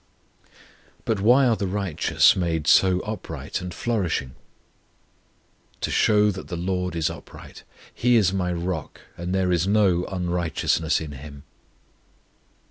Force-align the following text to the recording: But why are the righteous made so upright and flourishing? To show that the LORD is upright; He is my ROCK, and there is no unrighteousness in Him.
But 1.05 1.19
why 1.21 1.45
are 1.45 1.55
the 1.55 1.67
righteous 1.67 2.35
made 2.35 2.65
so 2.65 3.01
upright 3.01 3.61
and 3.61 3.71
flourishing? 3.71 4.33
To 5.81 5.91
show 5.91 6.31
that 6.31 6.47
the 6.47 6.57
LORD 6.57 6.95
is 6.95 7.11
upright; 7.11 7.61
He 7.93 8.15
is 8.15 8.33
my 8.33 8.51
ROCK, 8.51 9.01
and 9.15 9.31
there 9.35 9.51
is 9.51 9.67
no 9.67 10.05
unrighteousness 10.05 11.01
in 11.01 11.11
Him. 11.11 11.43